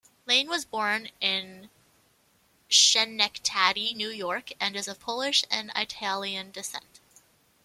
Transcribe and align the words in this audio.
Lane 0.25 0.49
was 0.49 0.65
born 0.65 1.09
in 1.19 1.69
Schenectady, 2.69 3.93
New 3.93 4.09
York, 4.09 4.49
and 4.59 4.75
is 4.75 4.87
of 4.87 4.99
Polish 4.99 5.43
and 5.51 5.71
Italian 5.75 6.49
descent. 6.49 6.99